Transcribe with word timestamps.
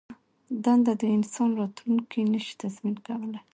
دنده 0.63 0.93
د 1.01 1.03
انسان 1.17 1.49
راتلوونکی 1.59 2.21
نه 2.33 2.39
شي 2.45 2.53
تضمین 2.61 2.95
کولای. 3.07 3.41